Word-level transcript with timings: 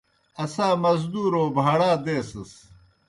اسا 0.43 0.67
مزدورو 0.83 1.43
بھاڑا 1.57 1.91
دیسَس۔ 2.05 2.51